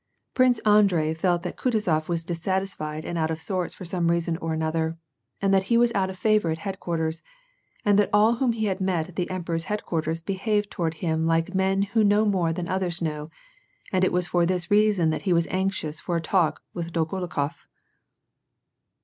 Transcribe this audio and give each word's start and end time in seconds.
Prince 0.33 0.57
Andrei 0.65 1.13
felt 1.13 1.43
that 1.43 1.57
Kutuzof 1.57 2.07
was 2.09 2.25
dissatisfied 2.25 3.05
and 3.05 3.19
out 3.19 3.29
of 3.29 3.39
sorts 3.39 3.75
for 3.75 3.85
some 3.85 4.09
reason 4.09 4.35
or 4.37 4.59
other, 4.59 4.97
and 5.39 5.53
that 5.53 5.65
he 5.69 5.77
was 5.77 5.91
out 5.93 6.09
of 6.09 6.17
favor 6.17 6.49
at 6.49 6.57
head 6.57 6.79
quarters, 6.79 7.21
and 7.85 7.99
that 7.99 8.09
all 8.11 8.37
whom 8.37 8.53
he 8.53 8.73
met 8.79 9.09
at 9.09 9.15
the 9.15 9.29
emperor's 9.29 9.65
head 9.65 9.85
quarters 9.85 10.23
behaved 10.23 10.71
toward 10.71 10.95
him 10.95 11.27
like 11.27 11.53
meu 11.53 11.83
who 11.93 12.03
know 12.03 12.25
more 12.25 12.51
than 12.51 12.67
others 12.67 12.99
know, 12.99 13.29
and 13.93 14.03
it 14.03 14.11
was 14.11 14.25
for 14.25 14.43
this 14.43 14.71
reason 14.71 15.11
that 15.11 15.21
he 15.29 15.33
was 15.33 15.45
anxious 15.51 15.99
for 15.99 16.17
a 16.17 16.19
talk 16.21 16.63
with 16.73 16.91
Dolgorukof 16.91 17.67